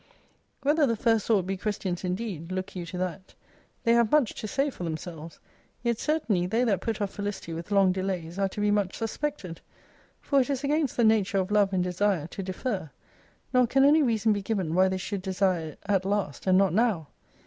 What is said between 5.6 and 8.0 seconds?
Yet certainly they that put off felicity with long